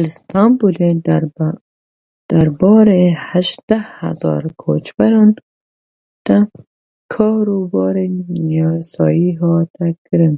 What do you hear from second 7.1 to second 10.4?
kar û barên yasayî hate kirin.